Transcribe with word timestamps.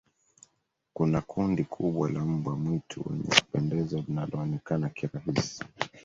kuna 0.93 1.21
kundi 1.21 1.63
kubwa 1.63 2.09
la 2.09 2.25
mbwa 2.25 2.55
mwitu 2.55 3.05
wenye 3.09 3.29
kupendeza 3.35 4.03
linaloonekana 4.07 4.89
kirahisi 4.89 5.63